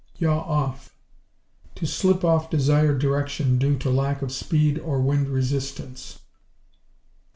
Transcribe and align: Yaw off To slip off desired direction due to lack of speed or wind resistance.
Yaw 0.17 0.39
off 0.49 0.95
To 1.75 1.85
slip 1.85 2.23
off 2.25 2.49
desired 2.49 2.97
direction 2.97 3.59
due 3.59 3.77
to 3.77 3.91
lack 3.91 4.23
of 4.23 4.31
speed 4.31 4.79
or 4.79 4.99
wind 4.99 5.29
resistance. 5.29 6.17